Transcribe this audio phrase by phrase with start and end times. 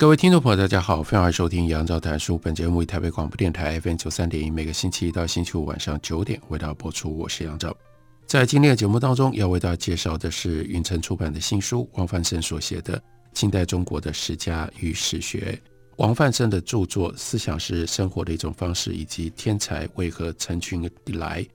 [0.00, 2.38] 各位听众朋友，大家好，欢迎收听杨照谈书。
[2.38, 7.14] 本节目以台北广播电台 FM 九三点一，每个星期一到星期五晚上九点为大家播出。
[7.14, 7.76] 我是杨照。
[8.24, 12.96] 在今天的节目当中，要为大家介绍的是云城出版的新书，王泛胜所写的
[13.34, 15.60] 《近代中国的史家与史学》。
[15.98, 21.46] 王泛胜的著作思想是生活的一种方式，以及天才为何成群以来，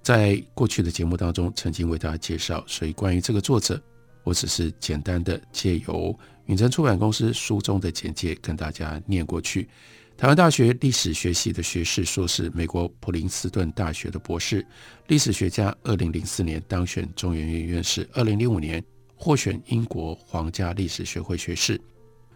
[0.00, 2.62] 在过去的节目当中曾经为大家介绍。
[2.68, 3.82] 所以关于这个作者，
[4.22, 6.16] 我只是简单的借由。
[6.50, 9.68] 云城出版公司书中的简介跟大家念过去。
[10.16, 14.66] 台湾大学历史学系的学士、硕士，美国普林斯顿大学的博士，
[15.06, 15.72] 历史学家。
[15.84, 18.82] 二零零四年当选中研院院士，二零零五年
[19.14, 21.80] 获选英国皇家历史学会学士，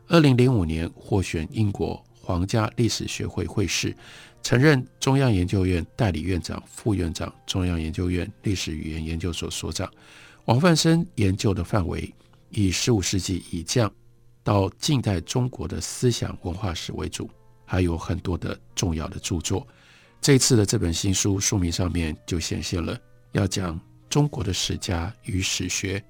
[0.07, 3.93] 二零零五年获选英国皇家历史学会会士，
[4.45, 9.91] 曾任中央研究院代理院长、副院长，中央研究院历史语言研究所所长。
[10.45, 12.15] 王泛生研究的范围
[12.51, 13.93] 以十五世纪以降。
[14.45, 17.29] 到近代中国的思想文化史为主，
[17.65, 19.67] 还有很多的重要的著作。
[20.21, 22.97] 这次的这本新书书名上面就显现了
[23.33, 26.03] 要讲中国的史家与史学。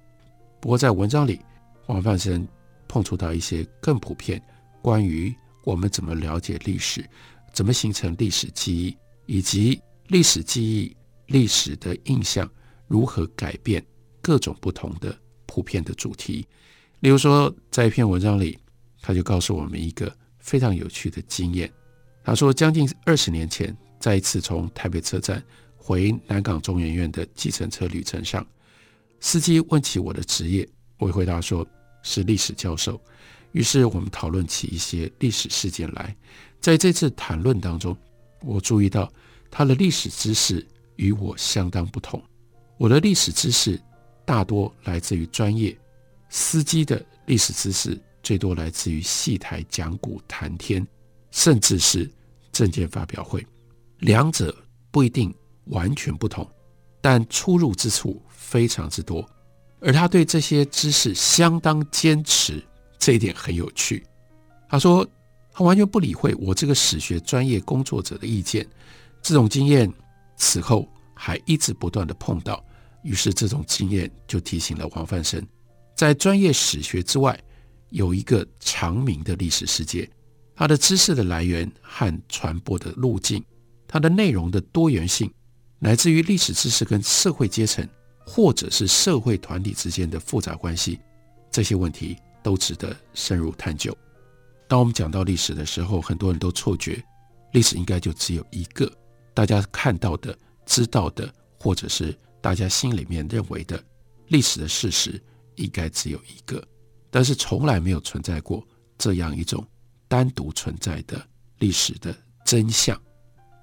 [0.60, 1.40] 不过在文章里，
[1.86, 2.46] 王泛生
[2.88, 4.42] 碰触到一些更普遍
[4.82, 7.08] 关于我们怎么了解历史，
[7.52, 8.96] 怎么形成历史记忆，
[9.26, 10.96] 以及历史记忆、
[11.26, 12.50] 历史的印象
[12.88, 13.84] 如何改变
[14.20, 16.44] 各种不同的普遍的主题。
[17.04, 18.58] 例如说，在一篇文章里，
[19.02, 21.70] 他就告诉我们一个非常有趣的经验。
[22.24, 25.44] 他说，将近二十年前，在一次从台北车站
[25.76, 28.46] 回南港中研院的计程车旅程上，
[29.20, 30.66] 司机问起我的职业，
[30.96, 31.66] 我回答说
[32.02, 32.98] 是历史教授。
[33.52, 36.16] 于是我们讨论起一些历史事件来。
[36.58, 37.94] 在这次谈论当中，
[38.40, 39.12] 我注意到
[39.50, 40.66] 他的历史知识
[40.96, 42.22] 与我相当不同。
[42.78, 43.78] 我的历史知识
[44.24, 45.76] 大多来自于专业。
[46.34, 50.84] 司机的历史知识最多来自于戏台讲古谈天，
[51.30, 52.10] 甚至是
[52.50, 53.46] 政见发表会，
[54.00, 54.52] 两者
[54.90, 55.32] 不一定
[55.66, 56.44] 完全不同，
[57.00, 59.24] 但出入之处非常之多。
[59.78, 62.60] 而他对这些知识相当坚持，
[62.98, 64.04] 这一点很有趣。
[64.68, 65.08] 他说
[65.52, 68.66] 他完全不理会我这个史学专业工作者的意见，
[69.22, 69.88] 这种经验
[70.36, 72.60] 此后还一直不断地碰到，
[73.04, 75.40] 于是这种经验就提醒了黄泛生。
[75.94, 77.38] 在专业史学之外，
[77.90, 80.10] 有一个长明的历史世界，
[80.56, 83.42] 它的知识的来源和传播的路径，
[83.86, 85.32] 它的内容的多元性，
[85.78, 87.88] 来自于历史知识跟社会阶层
[88.26, 90.98] 或者是社会团体之间的复杂关系，
[91.50, 93.96] 这些问题都值得深入探究。
[94.66, 97.00] 当我们讲到历史的时候，很多人都错觉
[97.52, 98.90] 历史应该就只有一个，
[99.32, 103.80] 大家看到的、知道的，或者是大家心里面认为的
[104.26, 105.22] 历史的事实。
[105.56, 106.62] 应该只有一个，
[107.10, 108.66] 但是从来没有存在过
[108.98, 109.66] 这样一种
[110.08, 111.24] 单独存在的
[111.58, 113.00] 历史的真相。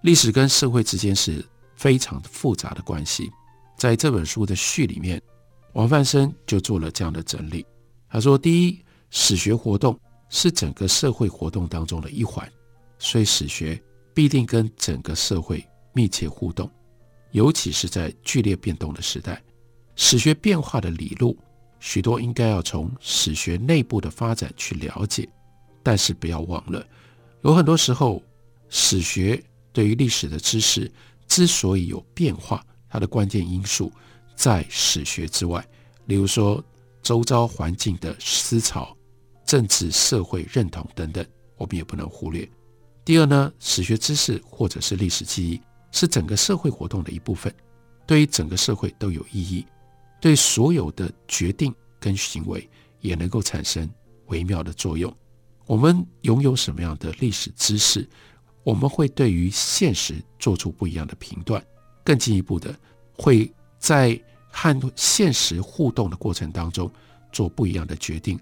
[0.03, 3.29] 历史跟社会之间是非常复杂的关系。
[3.77, 5.21] 在这本书的序里面，
[5.73, 7.65] 王泛胜就做了这样的整理。
[8.09, 9.99] 他说：第一，史学活动
[10.29, 12.47] 是整个社会活动当中的一环，
[12.99, 13.81] 所以史学
[14.13, 16.69] 必定跟整个社会密切互动，
[17.31, 19.41] 尤其是在剧烈变动的时代，
[19.95, 21.37] 史学变化的理路。
[21.81, 25.27] 许多应该要从史学内部的发展去了解，
[25.81, 26.85] 但是不要忘了，
[27.41, 28.21] 有很多时候
[28.69, 29.43] 史学
[29.73, 30.89] 对于历史的知识
[31.27, 33.91] 之所以有变化，它的关键因素
[34.35, 35.65] 在史学之外，
[36.05, 36.63] 例如说
[37.01, 38.95] 周遭环境的思潮、
[39.43, 41.25] 政治社会认同等等，
[41.57, 42.47] 我们也不能忽略。
[43.03, 45.59] 第二呢，史学知识或者是历史记忆
[45.91, 47.51] 是整个社会活动的一部分，
[48.05, 49.65] 对于整个社会都有意义。
[50.21, 52.69] 对所有的决定跟行为
[53.01, 53.89] 也能够产生
[54.27, 55.13] 微妙的作用。
[55.65, 58.07] 我们拥有什么样的历史知识，
[58.63, 61.61] 我们会对于现实做出不一样的评断。
[62.03, 62.75] 更进一步的，
[63.13, 64.19] 会在
[64.51, 66.91] 和现实互动的过程当中
[67.31, 68.39] 做不一样的决定，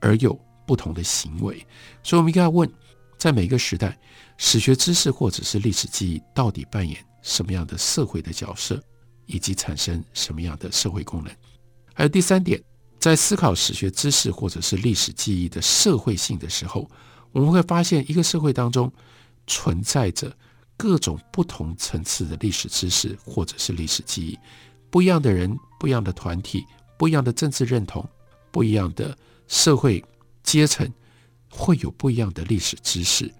[0.00, 1.66] 而有不同的行为。
[2.02, 2.70] 所以，我们应该要问：
[3.18, 3.98] 在每个时代，
[4.36, 8.80] 史学知识或者是历史记忆到底扮演什么样的社会的角色？
[9.28, 11.32] 以及产生什么样的社会功能？
[11.94, 12.60] 还有第三点，
[12.98, 16.90] 在思考史学知识或者是历史记忆的社会性的时候，
[17.30, 18.92] 我们会发现一个社会当中
[19.46, 20.34] 存在着
[20.76, 24.38] 各种不同层次的历史知识或者是历史记忆，
[24.90, 26.64] 不一样的人、不一样的团体、
[26.96, 28.08] 不一样的政治认同、
[28.50, 29.16] 不一样的
[29.46, 30.02] 社会
[30.42, 30.90] 阶层，
[31.50, 33.30] 会有不一样的历史知识。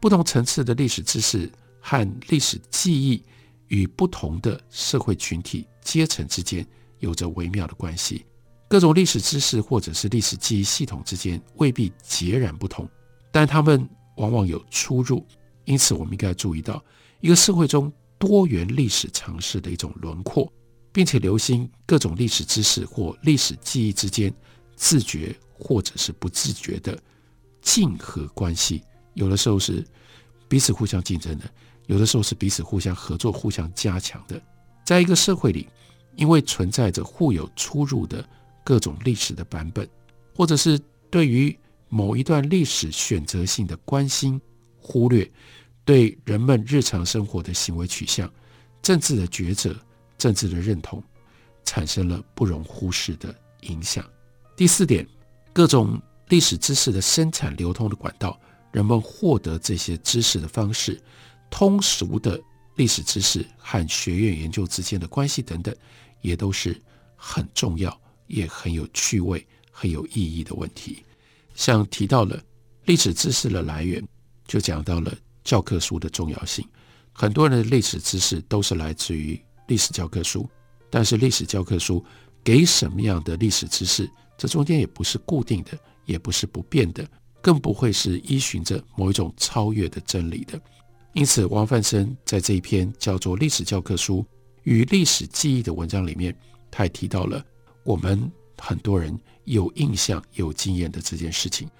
[0.00, 1.50] 不同层次的历史知识
[1.80, 3.22] 和历史记忆
[3.68, 6.66] 与不同的社会群体阶层之间
[6.98, 8.24] 有着微妙的关系。
[8.68, 12.88] 各种历史知识或者是历史记忆系统之间未必截然不同，
[13.30, 15.24] 但他们往往有出入。
[15.64, 16.84] 因此，我们应该注意到
[17.20, 20.52] 一个社会中多元历史尝试的一种轮廓，
[20.92, 24.32] 并且留心各种历史知识或历史记忆之间
[24.74, 26.98] 自觉或者是不自觉的
[27.62, 28.82] 竞合关系。
[29.14, 29.84] 有的时候是
[30.48, 31.48] 彼此互相竞争的，
[31.86, 34.40] 有的时候是彼此互相合作、互相加强的。
[34.84, 35.68] 在一个社会里，
[36.14, 38.26] 因为存在着互有出入的。
[38.64, 39.88] 各种历史的版本，
[40.34, 40.76] 或者是
[41.08, 41.56] 对于
[41.88, 44.40] 某一段历史选择性的关心、
[44.76, 45.30] 忽略，
[45.84, 48.28] 对人们日常生活的行为取向、
[48.82, 49.72] 政治的抉择、
[50.18, 51.00] 政治的认同，
[51.64, 54.04] 产生了不容忽视的影响。
[54.56, 55.06] 第四点，
[55.52, 58.36] 各种历史知识的生产流通的管道，
[58.72, 61.00] 人们获得这些知识的方式，
[61.50, 62.40] 通俗的
[62.76, 65.74] 历史知识和学院研究之间的关系等等，
[66.20, 66.80] 也都是
[67.16, 68.00] 很重要。
[68.28, 71.00] 也很有趣味、很有意义的问题，
[71.54, 72.42] 像提到了
[72.86, 74.04] 历史知识的来源，
[74.48, 76.66] 就讲到了教科书的重要性。
[77.12, 80.44] 很多人的历史知识都是来自于历史教科书，
[80.90, 82.04] 但是历史教科书
[82.42, 87.08] 给什么样的历史知识，这中间也不是固定的，也不是不变的，
[87.40, 90.60] 更不会是依循着某一种超越的真理的。
[91.16, 94.22] 因此，王范生在这一篇叫做《历史教科书
[94.64, 96.36] 与历史记忆》的文章里面，
[96.70, 97.42] 他也提到了。
[97.84, 101.70] 我们很多人有印象、有经验的这件事情，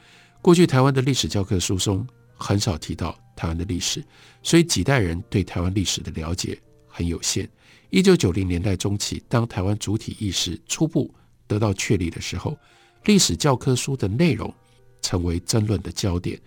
[0.40, 4.02] 过去台湾的历史教科书中很少提到台湾的历史，
[4.42, 7.46] 所以几代人对台湾历史的了解很有限。
[7.90, 11.14] 一九九零年代中期，当台湾主体意识初步
[11.46, 12.56] 得到确立的时候，
[13.04, 14.50] 历史教科书的内容
[15.02, 16.40] 成为争论的焦点。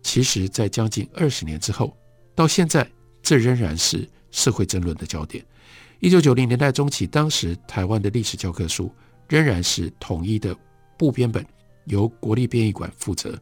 [0.00, 1.96] 其实，在将近二十年之后，
[2.36, 2.88] 到现在，
[3.20, 5.44] 这仍然是社会争论的焦点。
[5.98, 8.88] 一九九零年代中期，当时台湾的历史教科书。
[9.28, 10.56] 仍然是统一的
[10.96, 11.44] 部编本，
[11.86, 13.36] 由国立编译馆负责。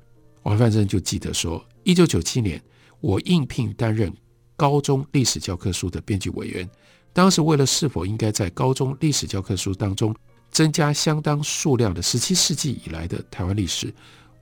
[0.45, 2.59] 王泛森就记得说，一九九七年，
[3.03, 4.11] 我应聘担任
[4.57, 6.67] 高中历史教科书的编辑委员。
[7.13, 10.17] 当时为了是否应该在高中历史教科书当中
[10.51, 13.93] 增加相当数量的十七世纪以来的台湾历史，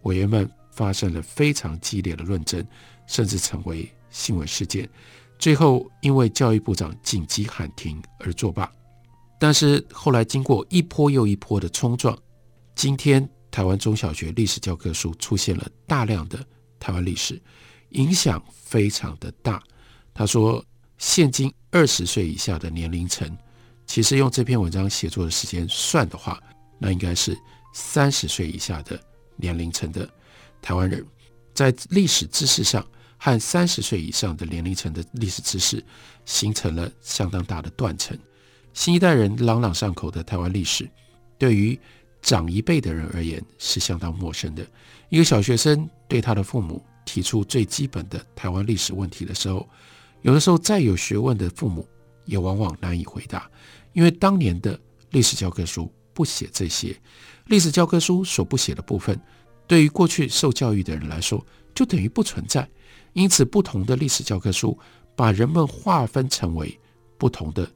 [0.02, 2.64] 委员们发生了非常激烈的论争，
[3.08, 4.88] 甚至成为新闻事件。
[5.38, 8.70] 最后因为教育部长紧急喊停而作罢。
[9.41, 12.17] 但是后来经过一波又一波的冲撞，
[12.76, 16.38] 今天台湾中小学历史教科书出现了大量的
[16.79, 17.43] 台湾历史，
[17.88, 19.61] 影响非常的大。
[20.14, 20.64] 他说，
[20.97, 23.37] 现今二十岁以下的年龄层，
[23.85, 26.41] 其实用这篇文章写作的时间算的话，
[26.79, 27.37] 那应该是
[27.75, 29.00] 三十岁以下的
[29.35, 30.09] 年龄层的
[30.61, 31.05] 台湾人，
[31.53, 32.87] 在历史知识上
[33.24, 35.80] 和三十岁以上的年龄层的历史知识
[36.25, 38.18] 形成了相当大的断层。
[38.75, 40.90] 新一代人朗朗上口的台湾历史，
[41.38, 41.78] 对于
[42.20, 44.66] 长一辈的人而言是相当陌生的。
[45.08, 49.68] 一个小学生对他的父母提出最基本的台湾历史问题的时候，
[50.23, 51.88] 有的时候再有学问的父母
[52.25, 53.49] 也往往难以回答，
[53.92, 54.76] 因为当年的
[55.11, 56.92] 历史教科书不写这些。
[57.47, 59.16] 历史教科书所不写的部分，
[59.68, 62.68] 对于过去受教育的人来说，就等于不存在。
[63.12, 64.78] 因此，不同的历史教科书
[65.14, 66.78] 把人们划分成为
[67.19, 67.71] 不同的。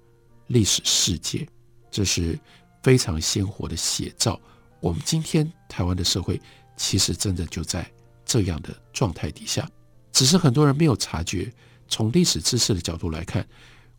[0.48, 1.44] 历史世界，
[1.90, 2.38] 这是
[2.80, 4.40] 非常鲜活的写照。
[4.78, 6.40] 我们今天台湾的社会，
[6.76, 7.84] 其实真的就在
[8.24, 9.68] 这样的状态底下，
[10.12, 11.52] 只是很多人没有察觉。
[11.88, 13.44] 从历史知识的角度来看，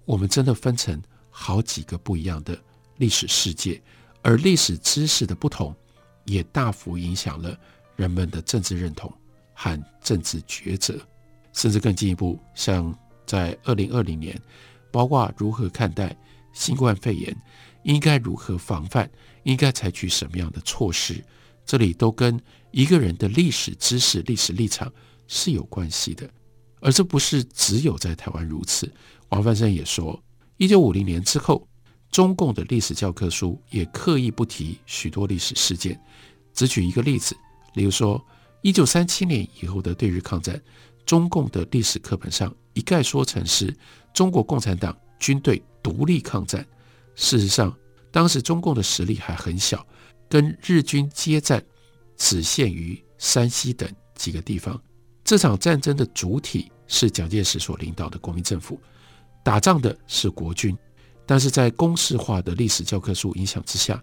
[0.06, 2.58] 我们真的分成好几个不一样的
[2.96, 3.82] 历史世界，
[4.22, 5.75] 而历史知识的不同，
[6.24, 7.60] 也大幅影响了
[7.98, 9.12] 人们的政治认同
[9.53, 10.98] 和政治抉择，
[11.57, 12.95] 甚至更进一步，像
[13.25, 14.39] 在二零二零年，
[14.91, 16.15] 包括如何看待。
[16.53, 17.35] 新冠肺炎
[17.83, 19.07] 应该如何防范？
[19.43, 21.23] 应该采取什么样的措施？
[21.65, 22.39] 这里都跟
[22.71, 24.91] 一个人的历史知识、历史立场
[25.27, 26.27] 是有关系的。
[26.79, 28.91] 而这不是只有在台湾如此。
[29.29, 30.19] 王泛生也说，
[30.57, 31.67] 一九五零年之后，
[32.11, 35.99] 中共的历史教科书也刻意不提许多历史事件。
[36.53, 37.37] 只举一个例子，
[37.75, 38.19] 例如说，
[38.63, 40.59] 一九三七年以后的对日抗战，
[41.07, 43.75] 中共的历史课本上一概说成是
[44.13, 46.63] 中国共产党军队独立抗战，
[47.15, 47.75] 事实上，
[48.11, 49.83] 当时中共的实力还很小，
[50.29, 51.63] 跟日军接战，
[52.17, 54.79] 只限于山西等几个地方。
[55.23, 58.79] 这场战争的主体是蒋介石所领导的国民政府，
[59.43, 60.77] 打仗的是国军。
[61.25, 64.01] 但是在公式化的历史教科书影响之下，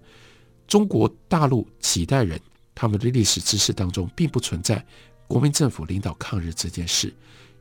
[0.66, 2.40] 中国大陆几代人
[2.74, 4.84] 他们的历史知识当中并不存在
[5.34, 7.12] 国民政府领导抗日这件事，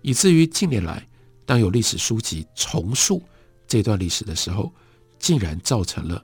[0.03, 1.03] 以至于近年来，
[1.44, 3.20] 当有历史书籍重述
[3.65, 4.72] 这段历史的时候，
[5.18, 6.24] 竟然造成了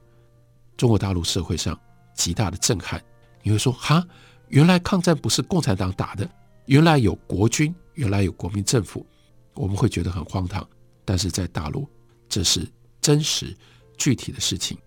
[0.78, 1.76] 中国大陆社会上
[2.14, 3.04] 极大的震撼。
[3.42, 4.08] 你会说，哈，
[4.50, 6.30] 原来抗战不是共产党打的，
[6.68, 9.04] 原来有国军，原来有国民政府，
[9.56, 10.64] 我们会觉得很荒唐。
[11.04, 11.90] 但是在大陆，
[12.30, 12.64] 这是。
[13.02, 13.58] 真实
[13.98, 14.78] 具体的事情，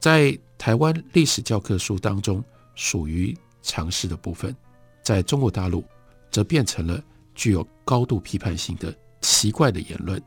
[0.00, 2.42] 在台湾历史教科书当中
[2.74, 3.32] 属于
[3.62, 4.56] 常识的部分，
[5.04, 5.84] 在中国大陆
[6.30, 7.02] 则变成了
[7.34, 10.22] 具有高度批判性的奇怪的言论。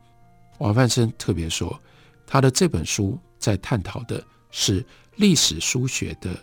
[0.58, 1.78] 王泛生特别说，
[2.26, 4.84] 他的这本书在探讨的是
[5.16, 6.36] 历史书学的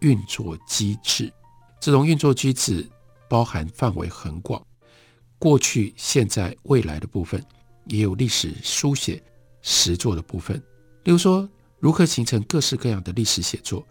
[0.00, 1.32] 运作机制，
[1.80, 2.88] 这种运作机制
[3.28, 4.64] 包含范围很广，
[5.38, 7.44] 过去、现在、未来的部分
[7.86, 9.22] 也有历史书写。
[9.68, 10.56] 实作的部分，
[11.02, 11.48] 例如说
[11.80, 13.84] 如何形成各式各样的历史写作，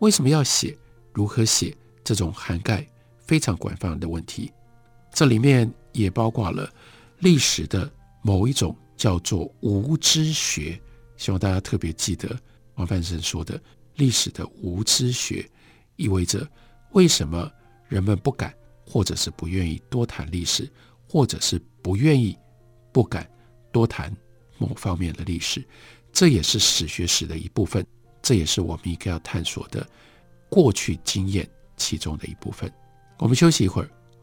[0.00, 0.76] 为什么要写，
[1.12, 1.72] 如何写，
[2.02, 2.84] 这种涵盖
[3.16, 4.50] 非常广泛的问题。
[5.12, 6.72] 这里面也包括了
[7.18, 7.90] 历史的
[8.22, 10.80] 某一种叫做无知学，
[11.16, 12.38] 希望大家特别记得
[12.76, 13.60] 王泛生说的
[13.96, 15.48] 历史的无知学，
[15.96, 16.48] 意味着
[16.92, 17.50] 为什么
[17.88, 18.54] 人们不敢，
[18.86, 20.70] 或者是不愿意多谈历史，
[21.08, 22.36] 或者是不愿意、
[22.92, 23.28] 不敢
[23.72, 24.14] 多谈。
[24.58, 25.66] 某方面的历史，
[26.12, 27.82] 这也是史学史的一部分，
[28.20, 29.88] 这也是我们应该要探索的
[30.50, 31.48] 过去经验
[31.78, 32.70] 其中的一部分。
[33.18, 33.90] 我们休息一会儿，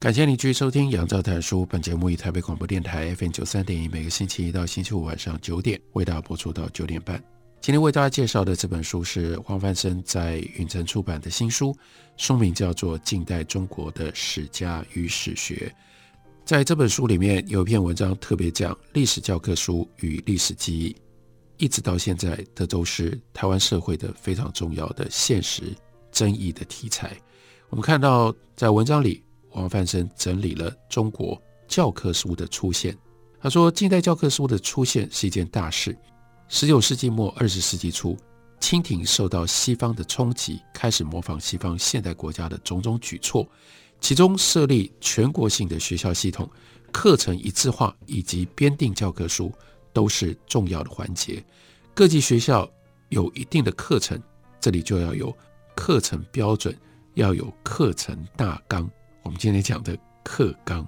[0.00, 1.60] 感谢您继续收听《杨照谈书》。
[1.66, 7.22] 本节目以台北广播电台 FM 九三点一，每个星期一到星期五晚上九点为大家播出到九点半。
[7.60, 11.76] 今天为大家介绍的这本书是黄范生在允晨出版的新书，
[12.16, 15.70] 书名叫做《近代中国的史家与史学》。
[16.46, 20.96] 在这本书里面有一篇文章特别讲历史教科书与历史记忆，
[21.58, 25.64] 一直到现在，这都是台湾社会的非常重要的现实
[26.10, 27.14] 争议的题材。
[27.68, 29.22] 我们看到在文章里。
[29.52, 32.96] 王泛生整理了中国教科书的出现。
[33.40, 35.96] 他说，近代教科书的出现是一件大事。
[36.48, 38.16] 十九世纪末二十世纪初，
[38.60, 43.48] 清廷受到西方的冲击，开始模仿西方现代国家的种种举措，
[44.00, 46.50] 其中设立全国性的学校系统、
[46.92, 49.50] 课程一致化以及编订教科书
[49.92, 51.42] 都是重要的环节。
[51.94, 52.68] 各级学校
[53.08, 54.20] 有一定的课程，
[54.60, 55.34] 这里就要有
[55.74, 56.76] 课程标准，
[57.14, 58.90] 要有课程大纲。
[59.22, 60.86] 我们今天讲的课纲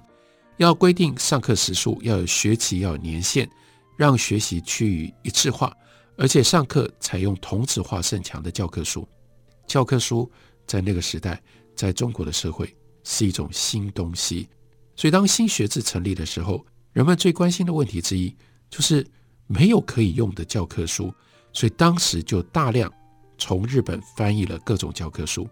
[0.57, 3.49] 要规定上课时数，要有学期，要有年限，
[3.97, 5.75] 让学习趋于一致化，
[6.17, 9.07] 而且上课采用同质化甚强的教科书。
[9.65, 10.29] 教科书
[10.67, 11.41] 在那个时代，
[11.75, 14.47] 在中国的社会是一种新东西，
[14.95, 18.35] 所以当新学制成立的时候，人们最关心的问题之一
[18.69, 19.05] 就是
[19.47, 21.13] 没有可以用的教科书，
[21.51, 22.91] 所以当时就大量
[23.37, 25.47] 从日本翻译了各种教科书。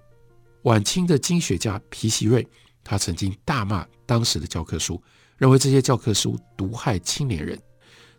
[0.64, 2.48] 晚清的经学家皮锡瑞。
[2.84, 5.02] 他曾经大骂当时的教科书，
[5.38, 7.60] 认为这些教科书毒害青年人。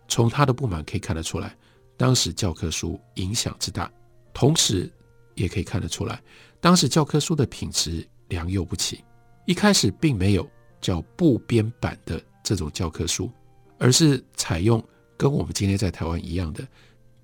[0.08, 1.56] 从他的不满可以看得出来，
[1.96, 3.90] 当时教科书影响之大，
[4.34, 4.92] 同时
[5.34, 6.20] 也可以看得出来，
[6.60, 9.02] 当时教科书的品质良莠不齐。
[9.46, 10.46] 一开始并没有
[10.80, 13.30] 叫部编版的这种教科书，
[13.78, 14.84] 而是采用
[15.16, 16.66] 跟我们今天在台湾一样的，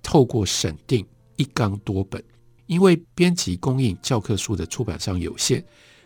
[0.01, 1.05] 透过审定
[1.35, 2.23] 一纲多本。
[2.65, 5.63] 因为编辑供应教科书的出版商有限，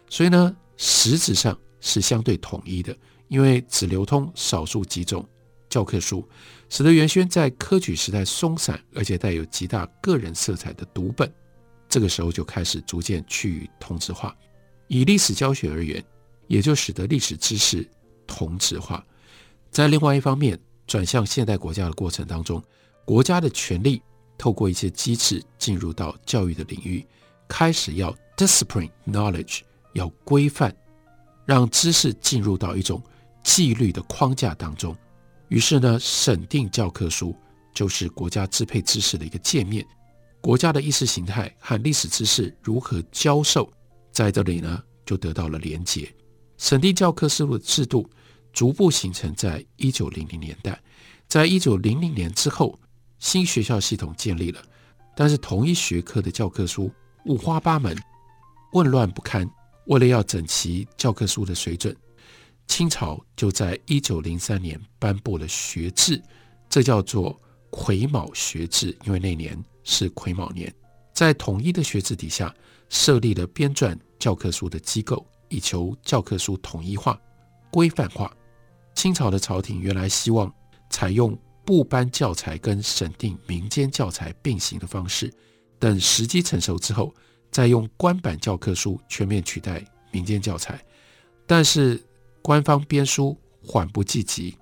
[0.10, 0.56] 所以呢。
[0.86, 2.94] 实质上是相对统一的，
[3.30, 5.26] 因为只流通少数几种
[5.70, 6.28] 教科书，
[6.68, 11.34] 使得原先在科举时代松散而且带有极大个人色彩的读本，
[11.88, 14.36] 这个时候就开始逐渐趋于同质化。
[14.90, 16.04] 以历史教学而言，
[16.48, 17.90] 也就使得历史知识
[18.28, 19.02] 同质化。
[19.72, 22.62] 在另外一方面，转向现代国家的过程当中，
[23.06, 24.02] 国家的权力
[24.38, 27.08] 透过一些机制进入到教育的领域，
[27.48, 29.62] 开始要 discipline knowledge，
[29.94, 30.76] 要规范，
[31.46, 33.02] 让知识进入到一种
[33.44, 34.96] 纪律的框架当中。
[35.50, 37.36] 于是呢，审定教科书
[37.74, 39.86] 就是国家支配知识的一个界面。
[40.42, 43.72] 国家的意识形态和历史知识如何教授，
[44.12, 46.14] 在这里呢就得到了连结。
[46.58, 48.10] 审定教科书的制度
[48.52, 50.82] 逐步形成在一九零零年代，
[51.28, 52.78] 在一九零零年之后，
[53.20, 54.62] 新学校系统建立了，
[55.16, 56.92] 但是同一学科的教科书
[57.26, 57.98] 五花八门，
[58.72, 59.50] 混乱不堪。
[59.86, 61.96] 为了要整齐教科书的水准，
[62.68, 66.22] 清朝就在一九零三年颁布了学制，
[66.70, 69.58] 这叫做癸卯学制，因为那年。
[69.86, 70.74] 是癸卯年，
[71.14, 72.56] 在统一的学制底下，
[72.88, 77.20] 设立了编撰教科书的机构，以求教科书统一化、
[77.70, 78.34] 规范化。
[78.96, 80.50] 清朝的朝廷原来希望
[80.90, 85.30] 采用部颁教材跟审定民间教材并行的方式，
[85.78, 87.14] 等时机成熟之后，
[87.54, 89.82] 再用官版教科书全面取代
[90.12, 90.78] 民间教材。
[91.46, 92.04] 但是
[92.42, 94.58] 官方编书缓不济急，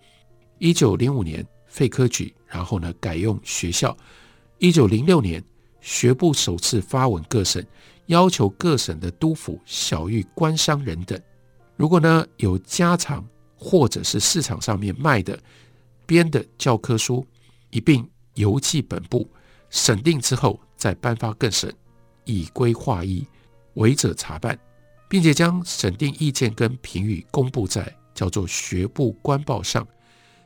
[0.59, 3.95] 一九零五年废科举，然后呢改用学校。
[4.59, 5.43] 一九零六年，
[5.79, 7.65] 学部首次发文各省，
[8.07, 11.19] 要求各省的督府、晓諭官商人等，
[11.75, 15.39] 如果呢有家常或者是市场上面卖的
[16.05, 17.25] 编的教科书，
[17.71, 19.27] 一并邮寄本部
[19.69, 21.71] 审定之后，再颁发各省，
[22.31, 23.27] 以规划一，
[23.73, 24.57] 违者查办，
[25.09, 29.87] 并且将审定意见跟评语公布在叫做学部官报上。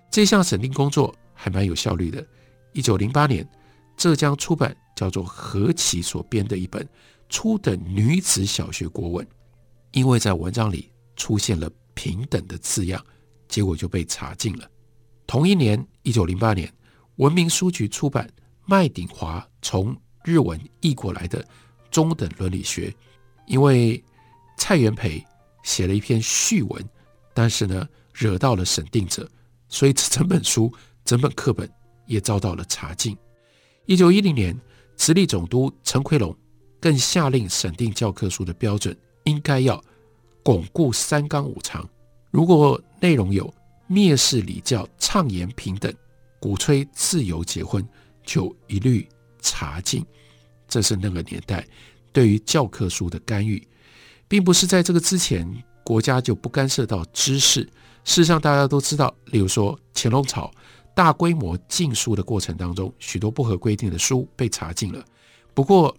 [0.09, 2.25] 这项审定工作还蛮有效率的。
[2.73, 3.47] 一九零八年。
[3.97, 6.85] 浙江出版叫做何其所编的一本
[7.29, 9.25] 初等女子小学国文，
[9.93, 13.01] 因为在文章里出现了“平等”的字样，
[13.47, 14.69] 结果就被查禁了。
[15.25, 16.69] 同一年，一九零八年，
[17.15, 18.29] 文明书局出版
[18.65, 19.95] 麦鼎华从
[20.25, 21.47] 日文译过来的
[21.95, 22.93] 中等伦理学，
[23.47, 24.03] 因为
[24.57, 25.25] 蔡元培
[25.63, 26.89] 写了一篇序文，
[27.33, 29.25] 但是呢惹到了审定者，
[29.69, 30.69] 所以整本书、
[31.05, 31.71] 整本课本
[32.05, 33.17] 也遭到了查禁。
[33.85, 34.59] 一九一零年，
[34.97, 36.35] 直隶总督陈奎龙
[36.81, 39.81] 更下令审定教科书的标准应该要
[40.43, 41.89] 巩固三纲五常，
[42.29, 43.53] 如果内容有
[43.89, 45.93] 蔑视礼教、倡言平等、
[46.41, 47.87] 鼓吹自由结婚，
[48.25, 49.07] 就一律
[49.39, 50.05] 查禁。
[50.67, 51.65] 这是那个年代
[52.11, 53.65] 对于教科书的干预，
[54.27, 55.45] 并不是在这个之前
[55.83, 57.61] 国家就不干涉到知识。
[58.03, 60.51] 事实上，大家都知道，例如说乾隆朝。
[60.93, 65.03] 大规模禁书的过程当中，许多不合规定的书被查禁了。
[65.53, 65.93] 不过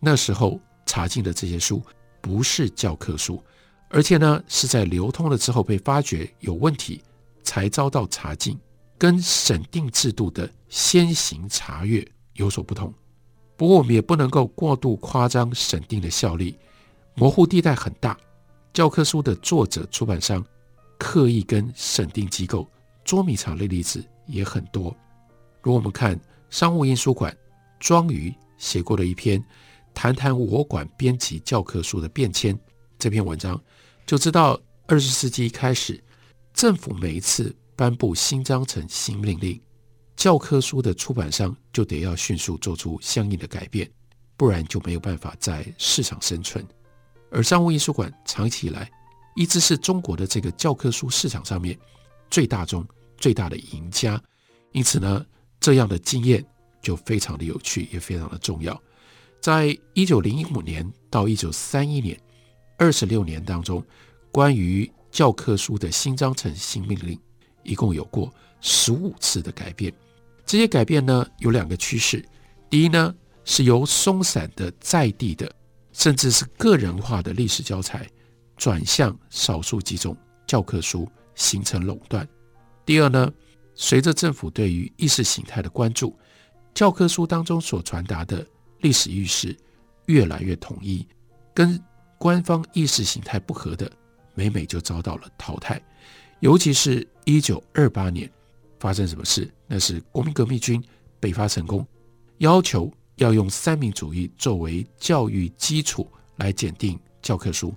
[0.00, 1.80] 那时候查禁的这些书
[2.20, 3.40] 不是教科书，
[3.88, 7.00] 而且呢是在流通了之后被发觉有问题
[7.44, 8.58] 才遭到查禁，
[8.98, 12.92] 跟审定制度的先行查阅有所不同。
[13.56, 16.56] 不过我们也不能够过度夸张审定的效力，
[17.14, 18.18] 模糊地带很大。
[18.72, 20.44] 教科书的作者、出版商
[20.98, 22.66] 刻意跟审定机构
[23.04, 24.04] 捉迷藏的例子。
[24.26, 24.84] 也很多。
[25.62, 27.36] 如果我们看商务印书馆
[27.80, 29.40] 庄瑜写过的一篇
[29.92, 32.54] 《谈谈我馆编辑教科书的变迁》
[32.98, 33.60] 这篇文章，
[34.06, 36.02] 就知道二十世纪一开始，
[36.54, 39.60] 政府每一次颁布新章程、新命令，
[40.16, 43.90] 教科书的出版商就得要迅速做出相应的改变，
[44.36, 46.66] 不然就没有办法在市场生存。
[47.30, 48.90] 而商务印书馆长期以来
[49.34, 51.78] 一直是中国的这个教科书市场上面
[52.30, 52.86] 最大宗。
[53.18, 54.20] 最大的赢家，
[54.72, 55.24] 因此呢，
[55.60, 56.44] 这样的经验
[56.80, 58.82] 就非常的有趣，也非常的重要。
[59.40, 62.20] 在一九零五年到一九三一年
[62.76, 63.80] 二十六年当中，
[64.32, 67.16] 关于教科书的新章程、新命令，
[67.62, 69.92] 一共有过十五次的改变。
[70.46, 72.24] 这些改变呢，有两个趋势：
[72.70, 75.54] 第一呢，是由松散的在地的，
[75.92, 78.08] 甚至是个人化的历史教材，
[78.56, 82.26] 转向少数几种教科书，形成垄断。
[82.86, 83.30] 第二呢，
[83.74, 86.16] 随着政府对于意识形态的关注，
[86.74, 88.46] 教科书当中所传达的
[88.80, 89.56] 历史叙事
[90.06, 91.06] 越来越统一，
[91.54, 91.80] 跟
[92.18, 93.90] 官方意识形态不合的，
[94.34, 95.80] 每每就遭到了淘汰。
[96.40, 98.30] 尤其是一九二八年
[98.82, 99.48] 发生什么事？
[99.68, 100.82] 那是国民革命军
[101.20, 101.86] 北伐成功，
[102.38, 107.72] 要求要用三民主义作为教育基础来检定教科书，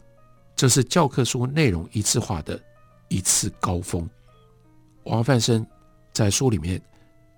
[0.55, 2.59] 这是教科书内容一致化的
[3.07, 4.09] 一次高峰。
[5.03, 5.63] 王范生
[6.11, 6.81] 在书里面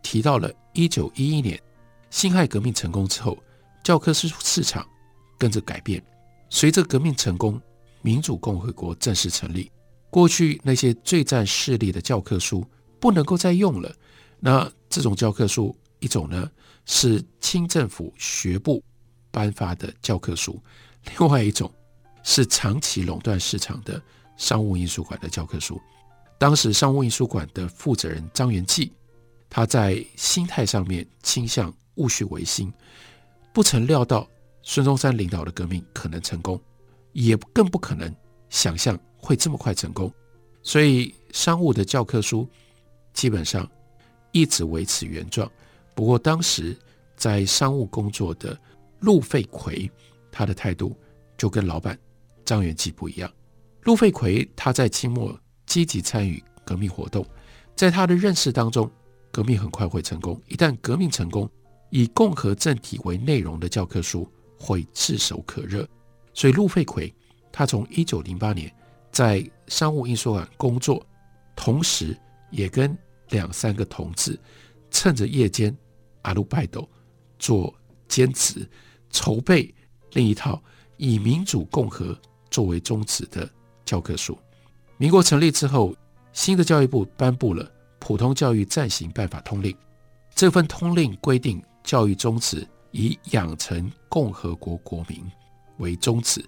[0.02, 1.62] 提到了1911年
[2.10, 3.38] 辛亥革命成功之后，
[3.84, 4.88] 教科书市场
[5.38, 6.02] 跟着改变。
[6.50, 7.62] 随着革命成功，
[8.02, 9.70] 民主共和国正式成立，
[10.10, 12.66] 过去那些最占势力的教科书
[13.00, 13.94] 不能够再用了。
[14.40, 16.50] 那这种教科书一种呢
[16.86, 18.84] 是清政府学部
[19.32, 20.62] 颁发的教科书，
[21.18, 21.72] 另外一种
[22.24, 24.02] 是长期垄断市场的
[24.38, 25.80] 商务印书馆的教科书。
[26.38, 28.92] 当时商务印书馆的负责人张元济，
[29.50, 32.72] 他在心态上面倾向戊戌维新，
[33.52, 34.30] 不曾料到
[34.62, 36.62] 孙中山领导的革命可能成功，
[37.14, 38.16] 也更不可能
[38.50, 40.14] 想象会这么快成功，
[40.62, 42.48] 所以商务的教科书
[43.18, 43.70] 基本上
[44.32, 45.52] 一直维持原状。
[45.94, 46.78] 不过当时
[47.16, 48.58] 在商务工作的
[49.00, 49.92] 陆费奎，
[50.32, 50.96] 他的态度
[51.38, 52.00] 就跟老板
[52.46, 53.30] 张元济不一样。
[53.84, 55.38] 陆费奎他在清末。
[55.68, 57.26] 积极参与革命活动，
[57.76, 58.90] 在他的认识当中，
[59.34, 60.42] 革命很快会成功。
[60.48, 61.48] 一旦革命成功，
[61.90, 64.26] 以共和政体为内容的教科书
[64.58, 65.86] 会炙手可热。
[66.34, 67.14] 所以陆费奎
[67.52, 68.74] 他从一九零八年
[69.12, 71.06] 在商务印书馆工作，
[71.54, 72.18] 同时
[72.50, 72.98] 也跟
[73.30, 74.40] 两三个同志
[74.92, 75.76] 趁着夜间
[76.24, 76.88] 阿鲁拜斗
[77.40, 77.74] 做
[78.08, 78.68] 兼职，
[79.10, 79.74] 筹备
[80.12, 80.62] 另一套
[80.98, 82.18] 以民主共和
[82.50, 83.50] 作为宗旨的
[83.86, 84.38] 教科书。
[84.98, 85.96] 民国成立之后，
[86.34, 87.64] 新的教育部颁布了
[88.00, 89.72] 《普通教育暂行办法通令》。
[90.34, 95.24] 这份通令规定，教育宗旨以养成共和国国民
[95.78, 96.44] 为宗旨，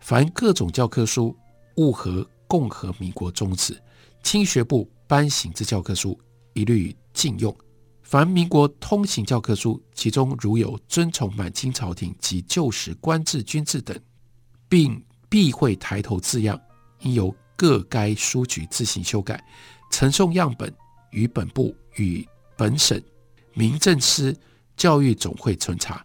[0.00, 1.34] 凡各种教科书
[1.76, 3.80] 勿合共和民国宗旨，
[4.24, 6.18] 清学部颁行之教科书
[6.54, 7.56] 一律禁用。
[8.02, 13.96] 凡民国通行教科书，其中如有遵从满清朝廷及旧时官制军制等，
[14.68, 16.60] 并避讳抬头字样，
[17.02, 17.32] 应由。
[17.56, 19.42] 各该书局自行修改，
[19.88, 20.74] 呈送样本
[21.12, 23.00] 于本部与本省
[23.52, 24.36] 民政司
[24.76, 26.04] 教育总会存查。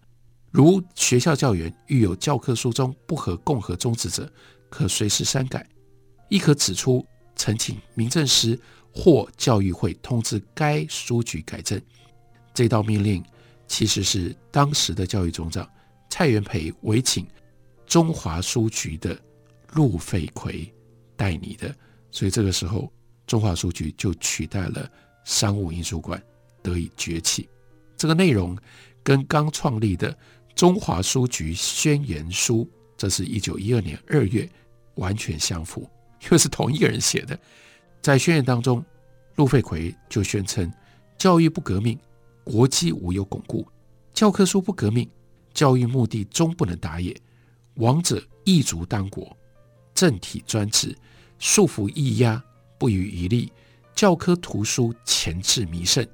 [0.52, 4.32] 如学校教员遇有教科书中不合共和宗旨者，
[4.70, 5.68] 可随时删改，
[6.30, 7.04] 亦可指出，
[7.40, 8.60] 呈请民政司
[8.94, 11.82] 或教育会通知该书局改正。
[12.54, 13.24] 这道命令
[13.66, 15.68] 其实是当时的教育总长
[16.10, 17.26] 蔡元培委请
[17.88, 19.18] 中华书局的
[19.72, 20.70] 陆费奎。
[21.16, 21.76] 代你的，
[22.12, 22.90] 所以这个时候，
[23.28, 24.90] 中华书局就取代了
[25.26, 26.22] 商务印书馆，
[26.62, 27.50] 得以崛起。
[27.98, 28.58] 这个内容
[29.04, 30.18] 跟刚创立的
[30.56, 34.50] 中华书局宣言书，这是一九一二年二月，
[34.96, 35.86] 完全相符，
[36.30, 37.40] 又是同一个人写的。
[38.02, 38.84] 在宣言当中，
[39.36, 40.72] 陆废奎就宣称：
[41.18, 41.98] 教育不革命，
[42.44, 43.66] 国基无有巩固；
[44.14, 45.10] 教科书不革命，
[45.54, 47.16] 教育目的终不能达也。
[47.76, 49.36] 王者异族当国，
[49.94, 50.96] 政体专制。
[51.42, 52.44] 束缚抑压，
[52.78, 53.50] 不遗余力；
[53.96, 56.06] 教科图书钳制弥盛，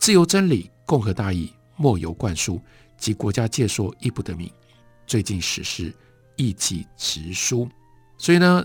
[0.00, 2.60] 自由真理、共和大义莫由灌输，
[2.98, 4.50] 及国家界说亦不得名。
[5.06, 5.94] 最近史事
[6.34, 7.68] 亦记直书。
[8.18, 8.64] 所以呢，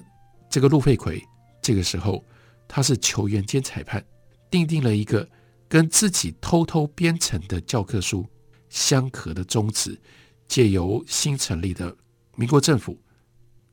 [0.49, 1.23] 这个陆费奎
[1.62, 2.23] 这个时候
[2.67, 4.03] 他是球员兼裁判，
[4.49, 5.27] 订定了一个
[5.67, 8.25] 跟自己偷偷编成的教科书
[8.69, 9.99] 相合的宗旨，
[10.47, 11.95] 借由新成立的
[12.36, 12.97] 民国政府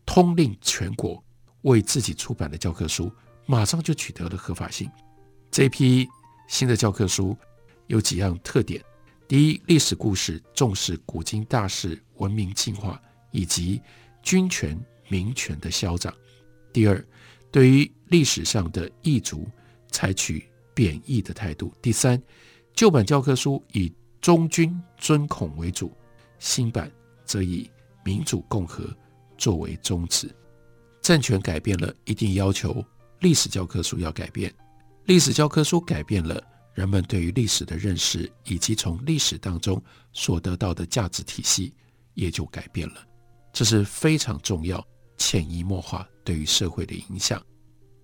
[0.07, 1.23] 通令全国。
[1.65, 3.11] 为自己出版的教科书，
[3.47, 4.87] 马上就取得了合法性。
[5.51, 6.07] 这批
[6.47, 7.35] 新的教科书
[7.87, 8.85] 有几样特点：
[9.27, 13.81] 第一，历史故事重视古今大事、文明进化以及
[14.23, 16.13] 君权民权的消长；
[16.75, 17.03] 第二，
[17.53, 19.49] 对于历史上的异族
[19.93, 22.21] 采取贬义的态度；第三，
[22.75, 25.93] 旧版教科书以忠君尊孔为主，
[26.41, 26.91] 新版
[27.25, 27.71] 则以
[28.05, 28.85] 民主共和
[29.39, 30.29] 作为宗旨。
[31.01, 32.85] 政权改变了，一定要求
[33.21, 34.53] 历史教科书要改变。
[35.05, 39.81] 历史教科书改变了，人们对于历史的认识以及从历史当中
[40.13, 41.73] 所得到的价值体系
[42.15, 43.07] 也就改变了。
[43.53, 44.85] 这是非常重要、
[45.17, 47.43] 潜移默化对于社会的影响。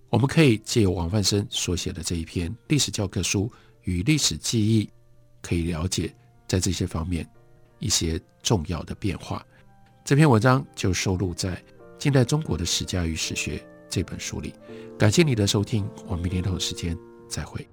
[0.09, 3.51] 我们可以借由王泛生所写的这一篇历史教科书
[3.83, 4.89] 与历史记忆，
[5.41, 6.13] 可以了解
[6.47, 7.27] 在这些方面
[7.79, 9.45] 一些重要的变化。
[10.03, 11.61] 这篇文章就收录在。
[11.97, 14.55] 近代中国的史家与史学这本书里，
[14.97, 16.97] 感谢你的收听，我们明天同一时间
[17.29, 17.70] 再会。